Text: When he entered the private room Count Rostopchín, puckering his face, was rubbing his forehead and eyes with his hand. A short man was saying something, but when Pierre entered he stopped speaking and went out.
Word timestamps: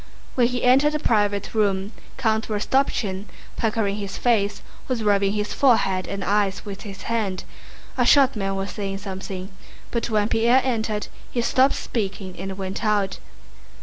When 0.33 0.47
he 0.47 0.63
entered 0.63 0.93
the 0.93 0.99
private 0.99 1.53
room 1.53 1.91
Count 2.17 2.47
Rostopchín, 2.47 3.25
puckering 3.55 3.97
his 3.97 4.17
face, 4.17 4.63
was 4.87 5.03
rubbing 5.03 5.33
his 5.33 5.53
forehead 5.53 6.07
and 6.07 6.23
eyes 6.23 6.65
with 6.65 6.81
his 6.81 7.03
hand. 7.03 7.43
A 7.99 8.03
short 8.07 8.35
man 8.35 8.55
was 8.55 8.71
saying 8.71 8.97
something, 8.97 9.49
but 9.91 10.09
when 10.09 10.27
Pierre 10.29 10.61
entered 10.63 11.05
he 11.29 11.43
stopped 11.43 11.75
speaking 11.75 12.35
and 12.39 12.57
went 12.57 12.83
out. 12.83 13.19